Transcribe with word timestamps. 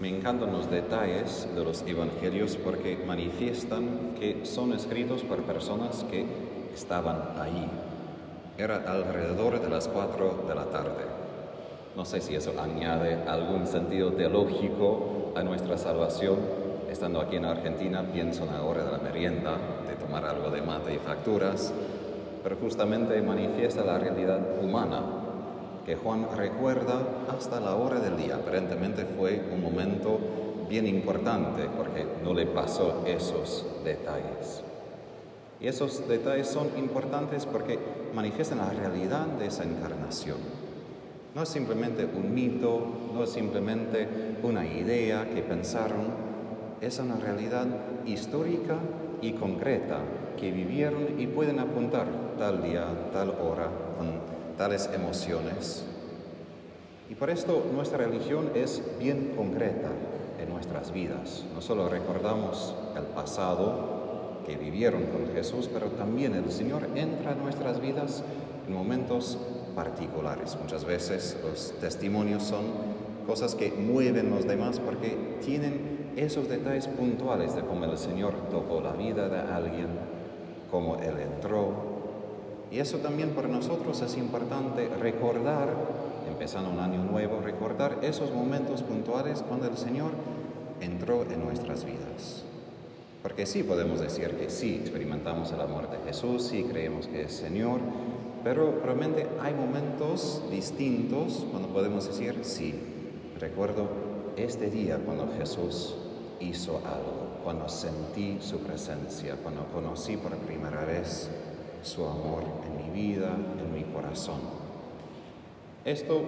Me 0.00 0.08
encantan 0.08 0.50
los 0.50 0.70
detalles 0.70 1.46
de 1.54 1.62
los 1.62 1.82
evangelios 1.82 2.56
porque 2.56 2.98
manifiestan 3.06 4.14
que 4.18 4.46
son 4.46 4.72
escritos 4.72 5.20
por 5.24 5.42
personas 5.42 6.06
que 6.10 6.24
estaban 6.74 7.18
ahí. 7.38 7.68
Era 8.56 8.76
alrededor 8.90 9.60
de 9.60 9.68
las 9.68 9.88
cuatro 9.88 10.46
de 10.48 10.54
la 10.54 10.64
tarde. 10.64 11.04
No 11.94 12.06
sé 12.06 12.22
si 12.22 12.34
eso 12.34 12.54
añade 12.58 13.28
algún 13.28 13.66
sentido 13.66 14.14
teológico 14.14 15.34
a 15.36 15.42
nuestra 15.42 15.76
salvación. 15.76 16.38
Estando 16.90 17.20
aquí 17.20 17.36
en 17.36 17.44
Argentina, 17.44 18.02
pienso 18.10 18.44
en 18.44 18.54
la 18.54 18.62
hora 18.62 18.82
de 18.82 18.92
la 18.92 18.98
merienda, 18.98 19.58
de 19.86 19.96
tomar 19.96 20.24
algo 20.24 20.48
de 20.48 20.62
mate 20.62 20.94
y 20.94 20.98
facturas, 20.98 21.74
pero 22.42 22.56
justamente 22.56 23.20
manifiesta 23.20 23.84
la 23.84 23.98
realidad 23.98 24.40
humana 24.62 25.19
Juan 25.96 26.26
recuerda 26.36 27.02
hasta 27.28 27.60
la 27.60 27.74
hora 27.76 28.00
del 28.00 28.16
día. 28.16 28.36
Aparentemente 28.36 29.04
fue 29.04 29.42
un 29.52 29.62
momento 29.62 30.18
bien 30.68 30.86
importante 30.86 31.68
porque 31.76 32.06
no 32.22 32.32
le 32.32 32.46
pasó 32.46 33.02
esos 33.06 33.66
detalles. 33.84 34.62
Y 35.60 35.68
esos 35.68 36.08
detalles 36.08 36.48
son 36.48 36.68
importantes 36.78 37.44
porque 37.44 37.78
manifiestan 38.14 38.58
la 38.58 38.70
realidad 38.70 39.26
de 39.26 39.46
esa 39.46 39.64
encarnación. 39.64 40.38
No 41.34 41.42
es 41.42 41.48
simplemente 41.48 42.06
un 42.06 42.34
mito, 42.34 42.80
no 43.14 43.22
es 43.24 43.30
simplemente 43.30 44.08
una 44.42 44.66
idea 44.66 45.28
que 45.28 45.42
pensaron, 45.42 46.06
es 46.80 46.98
una 46.98 47.16
realidad 47.16 47.66
histórica 48.06 48.76
y 49.20 49.32
concreta 49.32 49.98
que 50.38 50.50
vivieron 50.50 51.20
y 51.20 51.26
pueden 51.26 51.58
apuntar 51.58 52.06
tal 52.38 52.62
día, 52.62 52.86
tal 53.12 53.30
hora, 53.30 53.68
con 53.98 54.39
tales 54.60 54.90
emociones. 54.92 55.82
Y 57.08 57.14
por 57.14 57.30
esto 57.30 57.64
nuestra 57.74 57.96
religión 57.96 58.50
es 58.54 58.82
bien 58.98 59.32
concreta 59.34 59.88
en 60.38 60.50
nuestras 60.50 60.92
vidas. 60.92 61.46
No 61.54 61.62
solo 61.62 61.88
recordamos 61.88 62.74
el 62.94 63.04
pasado 63.04 64.42
que 64.44 64.56
vivieron 64.56 65.04
con 65.04 65.32
Jesús, 65.32 65.70
pero 65.72 65.86
también 65.92 66.34
el 66.34 66.52
Señor 66.52 66.82
entra 66.94 67.32
en 67.32 67.42
nuestras 67.42 67.80
vidas 67.80 68.22
en 68.68 68.74
momentos 68.74 69.38
particulares. 69.74 70.58
Muchas 70.60 70.84
veces 70.84 71.38
los 71.42 71.72
testimonios 71.80 72.42
son 72.42 72.64
cosas 73.26 73.54
que 73.54 73.72
mueven 73.72 74.28
los 74.28 74.46
demás 74.46 74.78
porque 74.78 75.38
tienen 75.42 76.12
esos 76.16 76.50
detalles 76.50 76.86
puntuales 76.86 77.54
de 77.56 77.62
cómo 77.62 77.86
el 77.86 77.96
Señor 77.96 78.34
tocó 78.50 78.82
la 78.82 78.92
vida 78.92 79.30
de 79.30 79.40
alguien, 79.40 79.88
cómo 80.70 80.96
Él 80.96 81.14
entró, 81.18 81.89
y 82.70 82.78
eso 82.78 82.98
también 82.98 83.30
para 83.30 83.48
nosotros 83.48 84.00
es 84.00 84.16
importante 84.16 84.88
recordar, 85.00 85.74
empezando 86.28 86.70
un 86.70 86.78
año 86.78 87.02
nuevo, 87.02 87.40
recordar 87.40 87.98
esos 88.02 88.32
momentos 88.32 88.82
puntuales 88.82 89.42
cuando 89.46 89.66
el 89.66 89.76
Señor 89.76 90.12
entró 90.80 91.22
en 91.22 91.44
nuestras 91.44 91.84
vidas. 91.84 92.44
Porque 93.22 93.44
sí 93.44 93.64
podemos 93.64 94.00
decir 94.00 94.36
que 94.36 94.48
sí 94.48 94.76
experimentamos 94.80 95.52
el 95.52 95.60
amor 95.60 95.90
de 95.90 95.98
Jesús, 96.06 96.44
sí 96.44 96.64
creemos 96.64 97.06
que 97.06 97.22
es 97.22 97.32
Señor, 97.32 97.80
pero 98.44 98.80
realmente 98.82 99.26
hay 99.40 99.52
momentos 99.52 100.42
distintos 100.50 101.44
cuando 101.50 101.68
podemos 101.68 102.06
decir 102.06 102.38
sí. 102.42 102.74
Recuerdo 103.38 103.88
este 104.36 104.70
día 104.70 104.98
cuando 105.04 105.28
Jesús 105.36 105.96
hizo 106.40 106.78
algo, 106.78 107.40
cuando 107.44 107.68
sentí 107.68 108.38
su 108.40 108.58
presencia, 108.60 109.36
cuando 109.42 109.66
conocí 109.66 110.16
por 110.16 110.34
primera 110.36 110.84
vez 110.84 111.28
su 111.82 112.04
amor 112.04 112.44
en 112.66 112.76
mi 112.76 112.90
vida, 112.90 113.36
en 113.58 113.74
mi 113.74 113.84
corazón. 113.92 114.40
Esto 115.84 116.22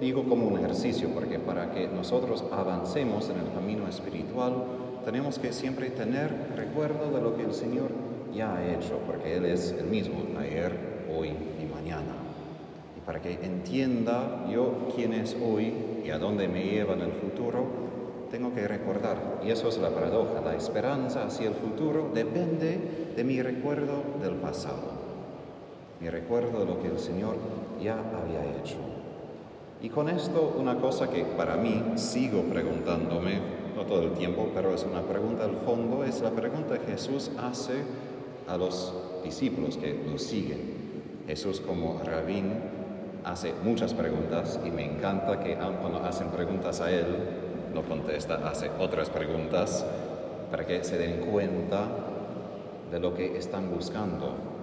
digo 0.00 0.24
como 0.24 0.46
un 0.46 0.58
ejercicio, 0.58 1.08
porque 1.14 1.38
para 1.38 1.70
que 1.72 1.88
nosotros 1.88 2.44
avancemos 2.52 3.30
en 3.30 3.38
el 3.38 3.52
camino 3.52 3.88
espiritual, 3.88 4.52
tenemos 5.04 5.38
que 5.38 5.52
siempre 5.52 5.90
tener 5.90 6.52
recuerdo 6.54 7.10
de 7.10 7.22
lo 7.22 7.36
que 7.36 7.44
el 7.44 7.54
Señor 7.54 7.90
ya 8.34 8.54
ha 8.54 8.74
hecho, 8.74 8.98
porque 9.06 9.36
Él 9.36 9.46
es 9.46 9.72
el 9.72 9.86
mismo, 9.86 10.16
ayer, 10.38 11.06
hoy 11.16 11.28
y 11.28 11.64
mañana. 11.74 12.14
Y 12.96 13.00
para 13.00 13.22
que 13.22 13.32
entienda 13.42 14.46
yo 14.50 14.88
quién 14.94 15.14
es 15.14 15.34
hoy 15.42 15.72
y 16.04 16.10
a 16.10 16.18
dónde 16.18 16.46
me 16.46 16.64
lleva 16.64 16.92
en 16.92 17.00
el 17.00 17.12
futuro, 17.12 17.64
tengo 18.30 18.54
que 18.54 18.68
recordar. 18.68 19.40
Y 19.42 19.50
eso 19.50 19.68
es 19.68 19.78
la 19.78 19.88
paradoja. 19.88 20.42
La 20.44 20.54
esperanza 20.54 21.24
hacia 21.24 21.48
el 21.48 21.54
futuro 21.54 22.10
depende 22.12 23.14
de 23.16 23.24
mi 23.24 23.40
recuerdo 23.40 24.02
del 24.22 24.34
pasado. 24.34 24.97
Mi 26.00 26.08
recuerdo 26.08 26.60
de 26.60 26.66
lo 26.66 26.80
que 26.80 26.88
el 26.88 26.98
Señor 26.98 27.36
ya 27.82 27.94
había 27.94 28.44
hecho. 28.58 28.76
Y 29.80 29.88
con 29.88 30.08
esto 30.08 30.56
una 30.58 30.76
cosa 30.76 31.10
que 31.10 31.24
para 31.24 31.56
mí 31.56 31.82
sigo 31.96 32.42
preguntándome, 32.42 33.40
no 33.76 33.82
todo 33.82 34.02
el 34.02 34.12
tiempo, 34.12 34.48
pero 34.54 34.74
es 34.74 34.84
una 34.84 35.02
pregunta 35.02 35.44
al 35.44 35.56
fondo, 35.56 36.04
es 36.04 36.20
la 36.20 36.30
pregunta 36.30 36.78
que 36.78 36.92
Jesús 36.92 37.30
hace 37.38 37.82
a 38.48 38.56
los 38.56 38.92
discípulos 39.24 39.76
que 39.76 40.04
lo 40.10 40.18
siguen. 40.18 40.78
Jesús 41.26 41.60
como 41.60 42.00
rabín 42.04 42.52
hace 43.24 43.52
muchas 43.62 43.94
preguntas 43.94 44.58
y 44.64 44.70
me 44.70 44.84
encanta 44.84 45.38
que 45.40 45.54
cuando 45.54 45.98
hacen 45.98 46.28
preguntas 46.28 46.80
a 46.80 46.90
Él, 46.90 47.06
no 47.74 47.82
contesta, 47.82 48.48
hace 48.48 48.70
otras 48.80 49.10
preguntas 49.10 49.84
para 50.50 50.66
que 50.66 50.82
se 50.82 50.96
den 50.96 51.26
cuenta 51.30 51.86
de 52.90 52.98
lo 52.98 53.14
que 53.14 53.36
están 53.36 53.70
buscando. 53.70 54.57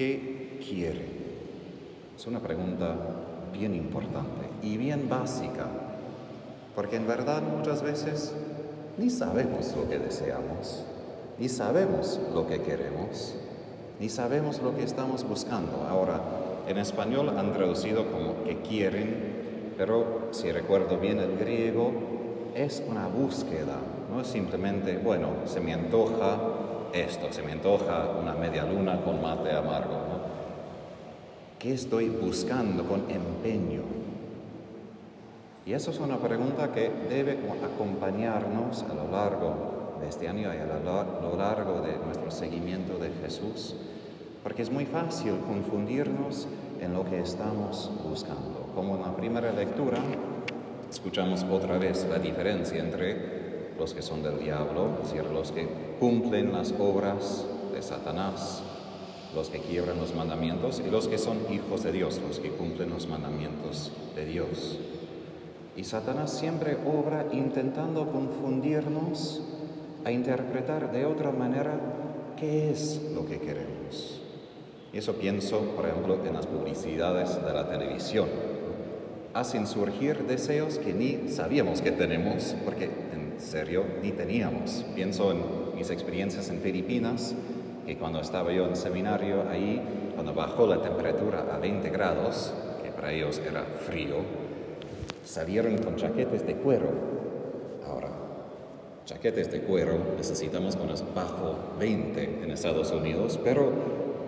¿Qué 0.00 0.56
quieren? 0.66 1.10
Es 2.16 2.26
una 2.26 2.40
pregunta 2.40 2.96
bien 3.52 3.74
importante 3.74 4.48
y 4.62 4.78
bien 4.78 5.10
básica, 5.10 5.66
porque 6.74 6.96
en 6.96 7.06
verdad 7.06 7.42
muchas 7.42 7.82
veces 7.82 8.34
ni 8.96 9.10
sabemos 9.10 9.76
lo 9.76 9.90
que 9.90 9.98
deseamos, 9.98 10.86
ni 11.38 11.50
sabemos 11.50 12.18
lo 12.32 12.46
que 12.46 12.62
queremos, 12.62 13.34
ni 14.00 14.08
sabemos 14.08 14.62
lo 14.62 14.74
que 14.74 14.84
estamos 14.84 15.22
buscando. 15.28 15.86
Ahora, 15.86 16.22
en 16.66 16.78
español 16.78 17.34
han 17.36 17.52
traducido 17.52 18.10
como 18.10 18.42
que 18.44 18.56
quieren, 18.62 19.74
pero 19.76 20.28
si 20.30 20.50
recuerdo 20.50 20.96
bien 20.96 21.18
el 21.18 21.36
griego, 21.36 21.92
es 22.54 22.82
una 22.88 23.06
búsqueda, 23.06 23.76
no 24.10 24.22
es 24.22 24.28
simplemente, 24.28 24.96
bueno, 24.96 25.28
se 25.44 25.60
me 25.60 25.74
antoja 25.74 26.38
esto, 26.92 27.32
se 27.32 27.42
me 27.42 27.52
antoja 27.52 28.08
una 28.20 28.34
media 28.34 28.64
luna 28.64 29.00
con 29.02 29.20
mate 29.20 29.52
amargo, 29.52 29.94
¿no? 29.94 30.40
¿Qué 31.58 31.74
estoy 31.74 32.08
buscando 32.08 32.84
con 32.84 33.10
empeño? 33.10 33.82
Y 35.66 35.72
eso 35.74 35.90
es 35.90 35.98
una 35.98 36.16
pregunta 36.16 36.72
que 36.72 36.90
debe 37.08 37.38
acompañarnos 37.62 38.82
a 38.84 38.94
lo 38.94 39.10
largo 39.10 39.98
de 40.00 40.08
este 40.08 40.26
año 40.26 40.52
y 40.54 40.56
a 40.56 40.66
lo 40.66 41.36
largo 41.36 41.82
de 41.82 41.98
nuestro 41.98 42.30
seguimiento 42.30 42.96
de 42.96 43.10
Jesús, 43.22 43.76
porque 44.42 44.62
es 44.62 44.70
muy 44.70 44.86
fácil 44.86 45.34
confundirnos 45.46 46.48
en 46.80 46.94
lo 46.94 47.04
que 47.04 47.20
estamos 47.20 47.90
buscando. 48.08 48.70
Como 48.74 48.96
en 48.96 49.02
la 49.02 49.14
primera 49.14 49.52
lectura, 49.52 49.98
escuchamos 50.90 51.44
otra 51.44 51.76
vez 51.76 52.06
la 52.08 52.18
diferencia 52.18 52.80
entre 52.80 53.49
los 53.80 53.94
que 53.94 54.02
son 54.02 54.22
del 54.22 54.38
diablo, 54.38 54.90
es 55.02 55.10
decir, 55.10 55.30
los 55.30 55.52
que 55.52 55.66
cumplen 55.98 56.52
las 56.52 56.74
obras 56.78 57.46
de 57.72 57.82
Satanás, 57.82 58.62
los 59.34 59.48
que 59.48 59.58
quiebran 59.58 59.98
los 59.98 60.14
mandamientos, 60.14 60.82
y 60.86 60.90
los 60.90 61.08
que 61.08 61.16
son 61.16 61.38
hijos 61.50 61.82
de 61.82 61.90
Dios, 61.90 62.20
los 62.28 62.40
que 62.40 62.50
cumplen 62.50 62.90
los 62.90 63.08
mandamientos 63.08 63.90
de 64.14 64.26
Dios. 64.26 64.78
Y 65.76 65.84
Satanás 65.84 66.30
siempre 66.30 66.76
obra 66.84 67.24
intentando 67.32 68.12
confundirnos 68.12 69.40
a 70.04 70.12
interpretar 70.12 70.92
de 70.92 71.06
otra 71.06 71.32
manera 71.32 71.80
qué 72.36 72.70
es 72.70 73.00
lo 73.14 73.24
que 73.24 73.38
queremos. 73.38 74.20
Y 74.92 74.98
eso 74.98 75.14
pienso, 75.14 75.58
por 75.74 75.86
ejemplo, 75.86 76.18
en 76.26 76.34
las 76.34 76.46
publicidades 76.46 77.42
de 77.42 77.52
la 77.52 77.66
televisión 77.66 78.28
hacen 79.32 79.66
surgir 79.66 80.26
deseos 80.26 80.78
que 80.78 80.92
ni 80.92 81.28
sabíamos 81.28 81.80
que 81.80 81.92
tenemos, 81.92 82.56
porque 82.64 82.90
serio 83.40 83.84
ni 84.02 84.12
teníamos. 84.12 84.84
Pienso 84.94 85.32
en 85.32 85.38
mis 85.76 85.90
experiencias 85.90 86.48
en 86.50 86.60
Filipinas, 86.60 87.34
que 87.86 87.96
cuando 87.96 88.20
estaba 88.20 88.52
yo 88.52 88.66
en 88.66 88.76
seminario 88.76 89.44
ahí, 89.50 89.80
cuando 90.14 90.34
bajó 90.34 90.66
la 90.66 90.82
temperatura 90.82 91.46
a 91.52 91.58
20 91.58 91.90
grados, 91.90 92.52
que 92.82 92.90
para 92.90 93.12
ellos 93.12 93.40
era 93.46 93.64
frío, 93.64 94.16
salieron 95.24 95.78
con 95.78 95.96
chaquetes 95.96 96.46
de 96.46 96.54
cuero. 96.56 96.88
Ahora, 97.86 98.10
chaquetes 99.06 99.50
de 99.50 99.60
cuero 99.62 99.98
necesitamos 100.16 100.76
cuando 100.76 100.94
es 100.94 101.04
bajo 101.14 101.56
20 101.78 102.42
en 102.44 102.50
Estados 102.50 102.90
Unidos, 102.92 103.38
pero 103.42 103.72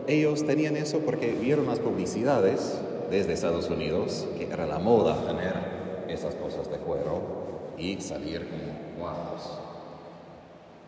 ellos 0.07 0.45
tenían 0.45 0.77
eso 0.77 1.01
porque 1.01 1.33
vieron 1.33 1.67
las 1.67 1.79
publicidades 1.79 2.81
desde 3.11 3.35
Estados 3.35 3.69
Unidos, 3.69 4.27
que 4.39 4.45
era 4.45 4.67
la 4.67 4.79
moda 4.79 5.27
tener 5.27 5.55
esas 6.09 6.35
cosas 6.35 6.71
de 6.71 6.79
cuero 6.79 7.21
y 7.79 8.01
salir 8.01 8.49
como 8.49 8.82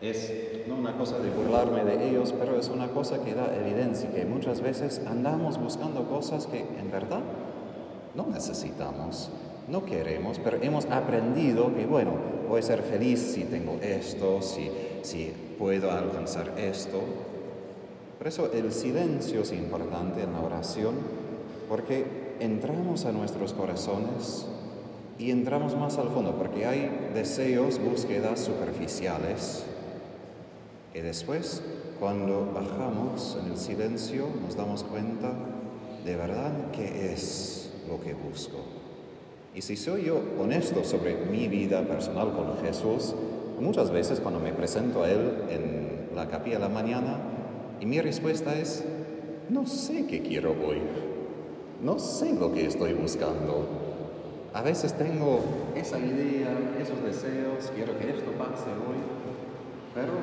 Es 0.01 0.31
no 0.67 0.75
una 0.75 0.97
cosa 0.97 1.19
de 1.19 1.29
burlarme 1.29 1.83
de 1.83 2.09
ellos, 2.09 2.33
pero 2.37 2.59
es 2.59 2.69
una 2.69 2.89
cosa 2.89 3.23
que 3.23 3.33
da 3.33 3.55
evidencia 3.55 4.11
que 4.11 4.25
muchas 4.25 4.61
veces 4.61 5.01
andamos 5.07 5.57
buscando 5.57 6.07
cosas 6.09 6.47
que 6.47 6.59
en 6.59 6.91
verdad 6.91 7.21
no 8.13 8.27
necesitamos 8.27 9.29
no 9.67 9.83
queremos, 9.85 10.39
pero 10.43 10.57
hemos 10.61 10.85
aprendido 10.85 11.73
que, 11.73 11.85
bueno, 11.85 12.11
voy 12.47 12.59
a 12.59 12.63
ser 12.63 12.83
feliz 12.83 13.19
si 13.19 13.45
tengo 13.45 13.77
esto, 13.81 14.41
si, 14.41 14.69
si 15.01 15.33
puedo 15.57 15.91
alcanzar 15.91 16.53
esto. 16.57 17.01
Por 18.17 18.27
eso 18.27 18.51
el 18.53 18.71
silencio 18.71 19.41
es 19.41 19.51
importante 19.53 20.21
en 20.21 20.33
la 20.33 20.41
oración, 20.41 20.95
porque 21.67 22.05
entramos 22.39 23.05
a 23.05 23.11
nuestros 23.11 23.53
corazones 23.53 24.45
y 25.17 25.31
entramos 25.31 25.75
más 25.75 25.97
al 25.97 26.09
fondo, 26.09 26.35
porque 26.35 26.65
hay 26.65 27.11
deseos, 27.13 27.79
búsquedas 27.79 28.39
superficiales, 28.39 29.65
y 30.95 31.01
después, 31.01 31.61
cuando 31.99 32.49
bajamos 32.53 33.37
en 33.43 33.51
el 33.51 33.57
silencio, 33.57 34.27
nos 34.41 34.55
damos 34.55 34.83
cuenta 34.83 35.33
de 36.05 36.15
verdad 36.15 36.51
qué 36.71 37.11
es 37.11 37.69
lo 37.89 38.01
que 38.01 38.13
busco. 38.13 38.59
Y 39.53 39.61
si 39.61 39.75
soy 39.75 40.05
yo 40.05 40.21
honesto 40.39 40.85
sobre 40.85 41.17
mi 41.25 41.49
vida 41.49 41.81
personal 41.81 42.31
con 42.31 42.65
Jesús, 42.65 43.13
muchas 43.59 43.91
veces 43.91 44.21
cuando 44.21 44.39
me 44.39 44.53
presento 44.53 45.03
a 45.03 45.11
Él 45.11 45.33
en 45.49 46.15
la 46.15 46.29
capilla 46.29 46.57
de 46.57 46.63
la 46.63 46.69
mañana, 46.69 47.17
y 47.81 47.85
mi 47.85 47.99
respuesta 47.99 48.57
es, 48.57 48.85
no 49.49 49.67
sé 49.67 50.07
qué 50.07 50.21
quiero 50.21 50.51
hoy, 50.51 50.79
no 51.83 51.99
sé 51.99 52.33
lo 52.33 52.53
que 52.53 52.67
estoy 52.67 52.93
buscando. 52.93 53.84
A 54.55 54.61
veces 54.61 54.93
tengo 54.93 55.41
esa 55.75 55.99
idea, 55.99 56.47
esos 56.79 57.03
deseos, 57.03 57.69
quiero 57.75 57.99
que 57.99 58.09
esto 58.09 58.31
pase 58.39 58.71
hoy, 58.71 59.03
pero 59.93 60.13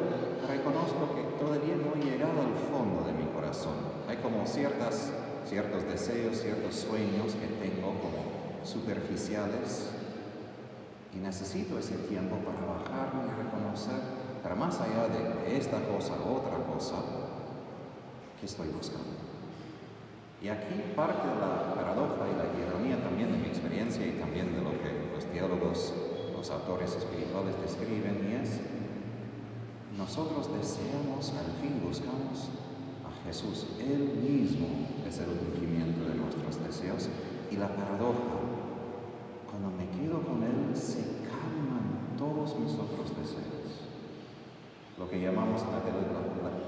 reconozco 0.49 1.14
que 1.14 1.23
todavía 1.37 1.76
no 1.76 1.93
he 1.93 2.02
llegado 2.02 2.40
al 2.40 2.56
fondo 2.73 3.05
de 3.05 3.12
mi 3.12 3.31
corazón. 3.31 3.75
Hay 4.08 4.17
como 4.17 4.46
ciertas, 4.46 5.12
ciertos 5.44 5.84
deseos, 5.84 6.38
ciertos 6.40 6.76
sueños 6.76 7.34
que 7.34 7.46
tengo 7.61 7.88
como 8.00 8.64
superficiales 8.64 9.90
y 11.14 11.19
necesito 11.19 11.79
ese 11.79 11.96
tiempo 12.08 12.37
para 12.37 12.64
bajarme 12.64 13.29
y 13.29 13.44
reconocer, 13.44 14.00
para 14.43 14.55
más 14.55 14.81
allá 14.81 15.08
de 15.12 15.58
esta 15.58 15.76
cosa 15.84 16.14
otra 16.14 16.56
cosa, 16.73 16.96
que 18.40 18.46
estoy 18.46 18.69
buscando. 18.69 19.31
Y 20.43 20.49
aquí 20.49 20.75
parte 20.97 21.29
de 21.29 21.39
la 21.39 21.73
paradoja 21.75 22.27
y 22.27 22.35
la 22.35 22.50
ironía 22.50 22.99
también 23.03 23.31
de 23.31 23.39
mi 23.39 23.47
experiencia 23.47 24.05
y 24.05 24.19
también 24.19 24.53
de 24.53 24.61
lo 24.61 24.73
que 24.83 25.15
los 25.15 25.25
teólogos, 25.27 25.94
los 26.35 26.50
autores 26.50 26.97
espirituales 26.97 27.55
describen, 27.62 28.27
y 28.29 28.43
es, 28.43 28.61
nosotros 29.97 30.50
deseamos, 30.53 31.31
al 31.39 31.53
fin 31.62 31.81
buscamos 31.87 32.50
a 33.06 33.25
Jesús. 33.25 33.67
Él 33.79 34.19
mismo 34.19 34.67
es 35.06 35.19
el 35.19 35.27
cumplimiento 35.27 36.09
de 36.09 36.15
nuestros 36.17 36.59
deseos 36.65 37.09
y 37.50 37.56
la 37.56 37.69
paradoja 37.69 38.43
cuando 39.53 39.71
me 39.77 39.87
quedo 39.91 40.23
con 40.23 40.43
Él, 40.43 40.75
se 40.75 41.23
calman 41.29 42.17
todos 42.17 42.59
mis 42.59 42.73
otros 42.73 43.15
deseos. 43.15 43.85
Lo 44.99 45.09
que 45.09 45.21
llamamos 45.21 45.62
la, 45.69 45.79
la 45.79 46.56
que 46.56 46.67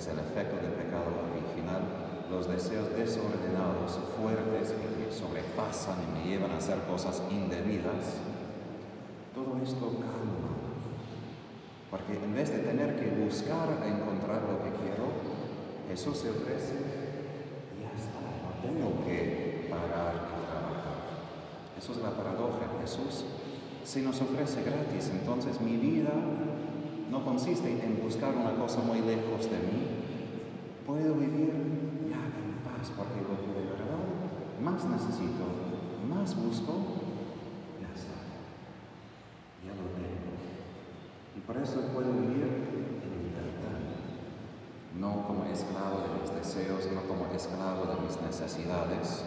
es 0.00 0.06
el 0.08 0.18
efecto 0.18 0.56
del 0.56 0.72
pecado 0.72 1.12
original, 1.28 1.84
los 2.30 2.48
deseos 2.48 2.88
desordenados, 2.96 4.00
fuertes, 4.16 4.72
que 4.72 4.88
me 4.96 5.12
sobrepasan 5.12 5.96
y 6.00 6.18
me 6.18 6.24
llevan 6.24 6.52
a 6.52 6.56
hacer 6.56 6.78
cosas 6.88 7.22
indebidas. 7.30 8.16
Todo 9.34 9.60
esto 9.62 10.00
calma. 10.00 10.56
Porque 11.90 12.14
en 12.16 12.32
vez 12.32 12.50
de 12.50 12.60
tener 12.60 12.96
que 12.96 13.10
buscar 13.10 13.68
a 13.68 13.86
encontrar 13.86 14.40
lo 14.48 14.64
que 14.64 14.72
quiero, 14.80 15.04
Jesús 15.90 16.16
se 16.16 16.30
ofrece 16.30 16.80
y 17.76 17.82
ya 17.84 17.92
está, 17.92 18.24
no 18.24 18.56
tengo 18.64 19.04
que 19.04 19.68
pagar 19.68 20.14
y 20.16 20.48
trabajar. 20.48 20.96
Eso 21.76 21.92
es 21.92 21.98
la 21.98 22.16
paradoja. 22.16 22.72
Jesús 22.80 23.26
si 23.84 24.02
nos 24.02 24.20
ofrece 24.20 24.62
gratis, 24.62 25.10
entonces 25.10 25.60
mi 25.60 25.76
vida 25.76 26.12
no 27.10 27.24
consiste 27.24 27.68
en 27.68 28.00
buscar 28.02 28.34
una 28.34 28.54
cosa 28.54 28.80
muy 28.80 29.00
lejos 29.00 29.50
de 29.50 29.58
mí. 29.58 29.82
Puedo 30.86 31.14
vivir 31.14 31.50
ya 32.08 32.22
en 32.22 32.62
paz 32.62 32.92
porque 32.96 33.20
lo 33.20 33.34
que 33.34 33.60
de 33.60 33.66
verdad 33.66 33.98
más 34.62 34.84
necesito, 34.84 35.44
más 36.08 36.36
busco, 36.36 36.72
ya 37.82 37.90
está. 37.94 38.14
Ya 39.66 39.74
lo 39.74 39.90
tengo. 39.98 40.30
Y 41.36 41.40
por 41.40 41.56
eso 41.56 41.80
puedo 41.92 42.12
vivir 42.12 42.46
en 42.46 43.12
libertad. 43.26 43.80
No 44.96 45.26
como 45.26 45.44
esclavo 45.46 46.06
de 46.06 46.22
mis 46.22 46.34
deseos, 46.34 46.86
no 46.94 47.02
como 47.08 47.26
esclavo 47.34 47.86
de 47.86 48.06
mis 48.06 48.20
necesidades, 48.22 49.24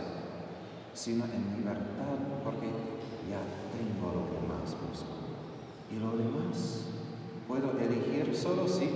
sino 0.94 1.26
en 1.26 1.58
libertad, 1.58 2.16
porque 2.44 2.68
ya 3.28 3.44
tengo 3.76 4.14
lo 4.14 4.32
que 4.32 4.48
más 4.48 4.72
busco. 4.72 5.20
Y 5.92 6.00
lo 6.00 6.18
demás 6.18 7.03
puedo 7.48 7.72
elegir 7.80 8.36
solo 8.36 8.68
si 8.68 8.90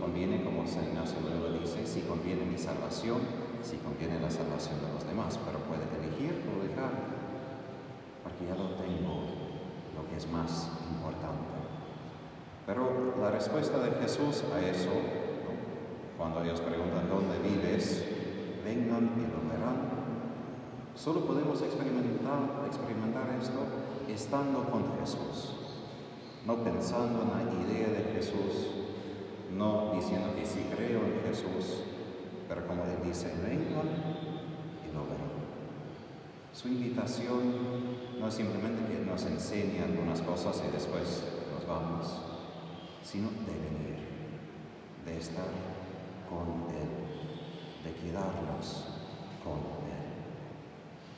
conviene, 0.00 0.42
como 0.42 0.66
San 0.66 0.84
Ignacio 0.84 1.18
luego 1.20 1.58
dice, 1.58 1.86
si 1.86 2.02
conviene 2.02 2.44
mi 2.44 2.58
salvación, 2.58 3.20
si 3.62 3.76
conviene 3.76 4.20
la 4.20 4.30
salvación 4.30 4.80
de 4.80 4.92
los 4.92 5.06
demás, 5.06 5.38
pero 5.44 5.58
puede 5.68 5.84
elegir 6.00 6.42
o 6.48 6.62
dejar, 6.64 6.92
porque 8.22 8.46
ya 8.48 8.56
lo 8.56 8.74
tengo, 8.80 9.28
lo 9.96 10.08
que 10.08 10.16
es 10.16 10.30
más 10.30 10.70
importante. 10.90 11.60
Pero 12.66 13.14
la 13.20 13.30
respuesta 13.30 13.78
de 13.78 13.90
Jesús 14.00 14.44
a 14.54 14.60
eso, 14.60 14.90
cuando 16.16 16.42
ellos 16.42 16.60
preguntan 16.60 17.08
dónde 17.08 17.38
vives, 17.38 18.04
vengan 18.64 19.10
y 19.16 19.26
lo 19.26 19.42
verán. 19.50 19.90
Solo 20.94 21.24
podemos 21.24 21.60
experimentar, 21.62 22.64
experimentar 22.66 23.36
esto 23.40 23.60
estando 24.08 24.64
con 24.64 24.84
Jesús, 25.00 25.49
no 26.46 26.64
pensando 26.64 27.22
en 27.22 27.28
la 27.30 27.52
idea 27.52 27.88
de 27.88 28.12
Jesús, 28.14 28.68
no 29.56 29.92
diciendo 29.94 30.34
que 30.34 30.46
sí 30.46 30.66
creo 30.74 31.00
en 31.00 31.20
Jesús, 31.26 31.82
pero 32.48 32.66
como 32.66 32.84
Él 32.84 32.98
dice, 33.04 33.32
vengan 33.42 33.88
y 34.88 34.94
lo 34.94 35.04
verán. 35.04 35.30
Su 36.52 36.68
invitación 36.68 38.18
no 38.18 38.28
es 38.28 38.34
simplemente 38.34 38.90
que 38.90 39.04
nos 39.04 39.24
enseñe 39.24 39.82
algunas 39.82 40.20
cosas 40.22 40.62
y 40.66 40.72
después 40.72 41.24
nos 41.52 41.66
vamos, 41.66 42.06
sino 43.04 43.28
de 43.28 43.52
venir, 43.52 43.98
de 45.04 45.18
estar 45.18 45.48
con 46.28 46.68
Él, 46.74 46.88
de 47.84 47.94
quedarnos 48.00 48.84
con 49.44 49.58
Él. 49.58 49.90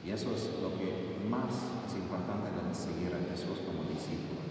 Y 0.04 0.10
eso 0.10 0.34
es 0.34 0.50
lo 0.60 0.76
que 0.76 1.16
más 1.28 1.54
es 1.86 1.94
importante 1.94 2.48
en 2.48 2.74
seguir 2.74 3.14
a 3.14 3.30
Jesús 3.30 3.58
como 3.64 3.88
discípulos. 3.88 4.41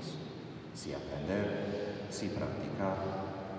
Sí 0.82 0.92
aprender, 0.94 2.08
sí 2.10 2.30
practicar, 2.30 2.98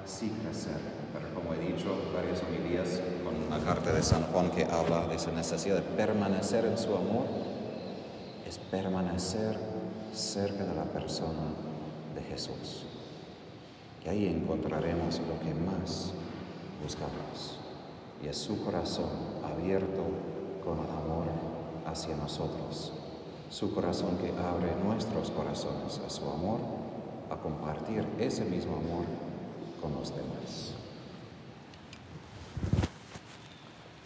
sí 0.04 0.28
crecer. 0.42 0.80
Pero 1.12 1.32
como 1.32 1.54
he 1.54 1.58
dicho 1.58 2.10
varias 2.12 2.42
homilías 2.42 3.00
con 3.22 3.48
la 3.48 3.64
carta 3.64 3.92
de 3.92 4.02
San 4.02 4.24
Juan 4.24 4.50
que 4.50 4.64
habla 4.64 5.06
de 5.06 5.14
esa 5.14 5.30
necesidad 5.30 5.76
de 5.76 5.82
permanecer 5.82 6.64
en 6.64 6.76
su 6.76 6.92
amor, 6.96 7.26
es 8.44 8.58
permanecer 8.58 9.56
cerca 10.12 10.64
de 10.64 10.74
la 10.74 10.82
persona 10.82 11.54
de 12.16 12.22
Jesús. 12.22 12.86
Y 14.04 14.08
ahí 14.08 14.26
encontraremos 14.26 15.20
lo 15.20 15.38
que 15.46 15.54
más 15.54 16.14
buscamos. 16.82 17.60
Y 18.20 18.26
es 18.26 18.36
su 18.36 18.64
corazón 18.64 19.10
abierto 19.44 20.02
con 20.64 20.80
amor 20.80 21.28
hacia 21.86 22.16
nosotros, 22.16 22.92
su 23.48 23.72
corazón 23.72 24.18
que 24.18 24.30
abre 24.30 24.74
nuestros 24.84 25.30
corazones 25.30 26.00
a 26.04 26.10
su 26.10 26.28
amor, 26.28 26.81
a 27.32 27.36
compartir 27.36 28.06
ese 28.18 28.44
mismo 28.44 28.76
amor 28.76 29.04
con 29.80 29.94
los 29.94 30.10
demás. 30.10 30.81